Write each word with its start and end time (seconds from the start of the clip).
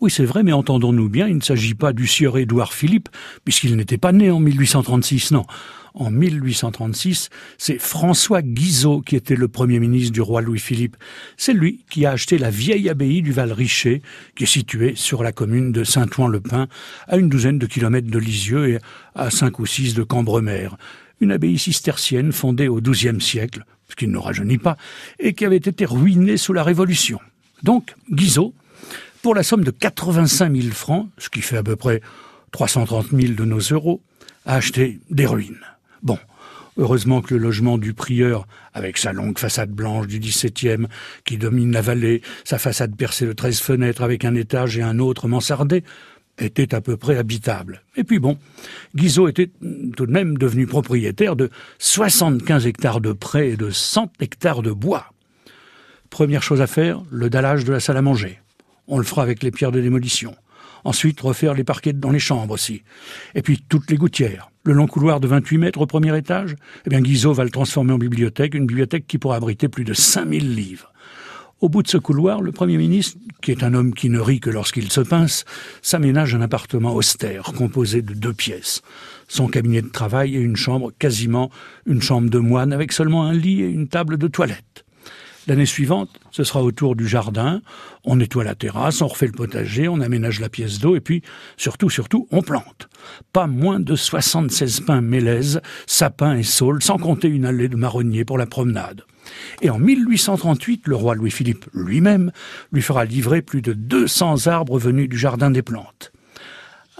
Oui, 0.00 0.12
c'est 0.12 0.24
vrai, 0.24 0.44
mais 0.44 0.52
entendons-nous 0.52 1.08
bien, 1.08 1.26
il 1.26 1.36
ne 1.36 1.42
s'agit 1.42 1.74
pas 1.74 1.92
du 1.92 2.06
sieur 2.06 2.38
Édouard 2.38 2.72
Philippe, 2.72 3.08
puisqu'il 3.44 3.76
n'était 3.76 3.98
pas 3.98 4.12
né 4.12 4.30
en 4.30 4.38
1836, 4.38 5.32
non. 5.32 5.44
En 5.94 6.12
1836, 6.12 7.30
c'est 7.56 7.78
François 7.80 8.40
Guizot 8.40 9.00
qui 9.00 9.16
était 9.16 9.34
le 9.34 9.48
premier 9.48 9.80
ministre 9.80 10.12
du 10.12 10.20
roi 10.20 10.40
Louis-Philippe. 10.40 10.96
C'est 11.36 11.52
lui 11.52 11.84
qui 11.90 12.06
a 12.06 12.12
acheté 12.12 12.38
la 12.38 12.50
vieille 12.50 12.88
abbaye 12.88 13.22
du 13.22 13.32
Val-Richer, 13.32 14.02
qui 14.36 14.44
est 14.44 14.46
située 14.46 14.92
sur 14.94 15.24
la 15.24 15.32
commune 15.32 15.72
de 15.72 15.82
Saint-Ouen-le-Pin, 15.82 16.68
à 17.08 17.16
une 17.16 17.28
douzaine 17.28 17.58
de 17.58 17.66
kilomètres 17.66 18.10
de 18.10 18.18
Lisieux 18.20 18.68
et 18.68 18.78
à 19.16 19.30
cinq 19.30 19.58
ou 19.58 19.66
six 19.66 19.94
de 19.94 20.04
Cambremer. 20.04 20.68
Une 21.20 21.32
abbaye 21.32 21.58
cistercienne 21.58 22.30
fondée 22.30 22.68
au 22.68 22.80
XIIe 22.80 23.20
siècle, 23.20 23.64
ce 23.88 23.96
qui 23.96 24.06
ne 24.06 24.18
rajeunit 24.18 24.58
pas, 24.58 24.76
et 25.18 25.32
qui 25.32 25.44
avait 25.44 25.56
été 25.56 25.84
ruinée 25.84 26.36
sous 26.36 26.52
la 26.52 26.62
Révolution. 26.62 27.18
Donc, 27.64 27.96
Guizot, 28.12 28.54
pour 29.22 29.34
la 29.34 29.42
somme 29.42 29.64
de 29.64 29.70
85 29.70 30.54
000 30.54 30.74
francs, 30.74 31.08
ce 31.18 31.28
qui 31.28 31.42
fait 31.42 31.56
à 31.56 31.62
peu 31.62 31.76
près 31.76 32.00
330 32.52 33.08
000 33.10 33.34
de 33.34 33.44
nos 33.44 33.58
euros, 33.58 34.00
a 34.46 34.54
acheté 34.54 35.00
des 35.10 35.26
ruines. 35.26 35.60
Bon, 36.02 36.18
heureusement 36.76 37.20
que 37.20 37.34
le 37.34 37.40
logement 37.40 37.78
du 37.78 37.92
prieur, 37.92 38.46
avec 38.72 38.98
sa 38.98 39.12
longue 39.12 39.38
façade 39.38 39.70
blanche 39.70 40.06
du 40.06 40.18
XVIIe 40.18 40.86
qui 41.24 41.36
domine 41.36 41.72
la 41.72 41.82
vallée, 41.82 42.22
sa 42.44 42.58
façade 42.58 42.96
percée 42.96 43.26
de 43.26 43.32
13 43.32 43.60
fenêtres 43.60 44.02
avec 44.02 44.24
un 44.24 44.34
étage 44.34 44.78
et 44.78 44.82
un 44.82 44.98
autre 44.98 45.28
mansardé, 45.28 45.84
était 46.38 46.72
à 46.74 46.80
peu 46.80 46.96
près 46.96 47.16
habitable. 47.16 47.82
Et 47.96 48.04
puis 48.04 48.20
bon, 48.20 48.38
Guizot 48.94 49.28
était 49.28 49.50
tout 49.96 50.06
de 50.06 50.12
même 50.12 50.38
devenu 50.38 50.66
propriétaire 50.66 51.34
de 51.34 51.50
75 51.80 52.66
hectares 52.66 53.00
de 53.00 53.12
prés 53.12 53.50
et 53.50 53.56
de 53.56 53.70
100 53.70 54.12
hectares 54.20 54.62
de 54.62 54.70
bois. 54.70 55.12
Première 56.10 56.42
chose 56.42 56.60
à 56.62 56.68
faire, 56.68 57.02
le 57.10 57.28
dallage 57.28 57.64
de 57.64 57.72
la 57.72 57.80
salle 57.80 57.96
à 57.96 58.02
manger. 58.02 58.38
On 58.88 58.98
le 58.98 59.04
fera 59.04 59.22
avec 59.22 59.42
les 59.42 59.50
pierres 59.50 59.72
de 59.72 59.80
démolition. 59.80 60.34
Ensuite, 60.84 61.20
refaire 61.20 61.54
les 61.54 61.64
parquets 61.64 61.92
dans 61.92 62.10
les 62.10 62.18
chambres 62.18 62.54
aussi. 62.54 62.82
Et 63.34 63.42
puis 63.42 63.62
toutes 63.68 63.90
les 63.90 63.96
gouttières. 63.96 64.50
Le 64.64 64.72
long 64.72 64.86
couloir 64.86 65.20
de 65.20 65.28
28 65.28 65.58
mètres 65.58 65.80
au 65.80 65.86
premier 65.86 66.16
étage, 66.16 66.56
eh 66.86 66.90
bien 66.90 67.00
Guizot 67.00 67.32
va 67.32 67.44
le 67.44 67.50
transformer 67.50 67.92
en 67.92 67.98
bibliothèque, 67.98 68.54
une 68.54 68.66
bibliothèque 68.66 69.06
qui 69.06 69.18
pourra 69.18 69.36
abriter 69.36 69.68
plus 69.68 69.84
de 69.84 69.92
5000 69.94 70.54
livres. 70.54 70.92
Au 71.60 71.68
bout 71.68 71.82
de 71.82 71.88
ce 71.88 71.98
couloir, 71.98 72.40
le 72.40 72.52
Premier 72.52 72.76
ministre, 72.76 73.18
qui 73.42 73.50
est 73.50 73.64
un 73.64 73.74
homme 73.74 73.92
qui 73.92 74.10
ne 74.10 74.20
rit 74.20 74.38
que 74.38 74.48
lorsqu'il 74.48 74.92
se 74.92 75.00
pince, 75.00 75.44
s'aménage 75.82 76.34
un 76.34 76.40
appartement 76.40 76.94
austère, 76.94 77.52
composé 77.56 78.00
de 78.00 78.14
deux 78.14 78.32
pièces. 78.32 78.80
Son 79.26 79.48
cabinet 79.48 79.82
de 79.82 79.88
travail 79.88 80.36
et 80.36 80.40
une 80.40 80.54
chambre, 80.54 80.92
quasiment 80.96 81.50
une 81.84 82.00
chambre 82.00 82.30
de 82.30 82.38
moine, 82.38 82.72
avec 82.72 82.92
seulement 82.92 83.24
un 83.24 83.32
lit 83.32 83.62
et 83.62 83.68
une 83.68 83.88
table 83.88 84.18
de 84.18 84.28
toilette. 84.28 84.84
L'année 85.48 85.64
suivante, 85.64 86.10
ce 86.30 86.44
sera 86.44 86.62
au 86.62 86.72
tour 86.72 86.94
du 86.94 87.08
jardin, 87.08 87.62
on 88.04 88.16
nettoie 88.16 88.44
la 88.44 88.54
terrasse, 88.54 89.00
on 89.00 89.06
refait 89.06 89.24
le 89.24 89.32
potager, 89.32 89.88
on 89.88 90.02
aménage 90.02 90.40
la 90.40 90.50
pièce 90.50 90.78
d'eau 90.78 90.94
et 90.94 91.00
puis, 91.00 91.22
surtout, 91.56 91.88
surtout, 91.88 92.28
on 92.30 92.42
plante. 92.42 92.90
Pas 93.32 93.46
moins 93.46 93.80
de 93.80 93.96
76 93.96 94.80
pins 94.80 95.00
mélèzes, 95.00 95.62
sapins 95.86 96.36
et 96.36 96.42
saules, 96.42 96.82
sans 96.82 96.98
compter 96.98 97.28
une 97.28 97.46
allée 97.46 97.70
de 97.70 97.76
marronniers 97.76 98.26
pour 98.26 98.36
la 98.36 98.44
promenade. 98.44 99.04
Et 99.62 99.70
en 99.70 99.78
1838, 99.78 100.86
le 100.86 100.96
roi 100.96 101.14
Louis-Philippe 101.14 101.64
lui-même 101.72 102.30
lui 102.70 102.82
fera 102.82 103.06
livrer 103.06 103.40
plus 103.40 103.62
de 103.62 103.72
200 103.72 104.48
arbres 104.48 104.78
venus 104.78 105.08
du 105.08 105.16
jardin 105.16 105.50
des 105.50 105.62
plantes. 105.62 106.12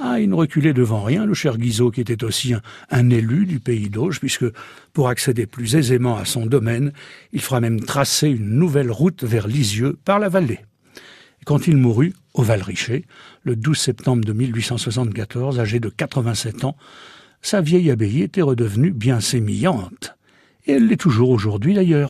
Ah, 0.00 0.20
il 0.20 0.28
ne 0.28 0.34
reculait 0.34 0.72
devant 0.72 1.02
rien, 1.02 1.26
le 1.26 1.34
cher 1.34 1.58
Guizot, 1.58 1.90
qui 1.90 2.00
était 2.00 2.22
aussi 2.22 2.54
un, 2.90 3.10
élu 3.10 3.46
du 3.46 3.58
pays 3.58 3.90
d'Auge, 3.90 4.20
puisque 4.20 4.44
pour 4.92 5.08
accéder 5.08 5.46
plus 5.46 5.74
aisément 5.74 6.16
à 6.16 6.24
son 6.24 6.46
domaine, 6.46 6.92
il 7.32 7.40
fera 7.40 7.60
même 7.60 7.80
tracer 7.80 8.28
une 8.28 8.58
nouvelle 8.58 8.92
route 8.92 9.24
vers 9.24 9.48
Lisieux 9.48 9.98
par 10.04 10.20
la 10.20 10.28
vallée. 10.28 10.60
quand 11.44 11.66
il 11.66 11.76
mourut, 11.78 12.12
au 12.34 12.42
Val-Richer, 12.42 13.06
le 13.42 13.56
12 13.56 13.76
septembre 13.76 14.24
de 14.24 14.32
1874, 14.32 15.58
âgé 15.58 15.80
de 15.80 15.88
87 15.88 16.64
ans, 16.64 16.76
sa 17.42 17.60
vieille 17.60 17.90
abbaye 17.90 18.22
était 18.22 18.42
redevenue 18.42 18.92
bien 18.92 19.20
sémillante. 19.20 20.14
Et 20.66 20.72
elle 20.72 20.86
l'est 20.86 20.96
toujours 20.96 21.30
aujourd'hui 21.30 21.74
d'ailleurs. 21.74 22.06